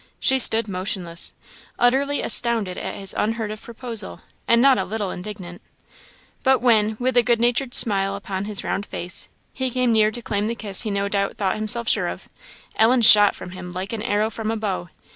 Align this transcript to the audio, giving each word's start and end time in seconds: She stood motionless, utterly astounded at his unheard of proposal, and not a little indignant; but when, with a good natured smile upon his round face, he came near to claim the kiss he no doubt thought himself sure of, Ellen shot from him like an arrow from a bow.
She 0.19 0.39
stood 0.39 0.67
motionless, 0.67 1.31
utterly 1.77 2.23
astounded 2.23 2.75
at 2.75 2.95
his 2.95 3.13
unheard 3.15 3.51
of 3.51 3.61
proposal, 3.61 4.21
and 4.47 4.59
not 4.59 4.79
a 4.79 4.83
little 4.83 5.11
indignant; 5.11 5.61
but 6.41 6.59
when, 6.59 6.97
with 6.99 7.15
a 7.17 7.21
good 7.21 7.39
natured 7.39 7.75
smile 7.75 8.15
upon 8.15 8.45
his 8.45 8.63
round 8.63 8.87
face, 8.87 9.29
he 9.53 9.69
came 9.69 9.91
near 9.91 10.09
to 10.09 10.23
claim 10.23 10.47
the 10.47 10.55
kiss 10.55 10.81
he 10.81 10.89
no 10.89 11.07
doubt 11.07 11.37
thought 11.37 11.53
himself 11.53 11.87
sure 11.87 12.07
of, 12.07 12.27
Ellen 12.77 13.03
shot 13.03 13.35
from 13.35 13.51
him 13.51 13.73
like 13.73 13.93
an 13.93 14.01
arrow 14.01 14.31
from 14.31 14.49
a 14.49 14.57
bow. 14.57 14.89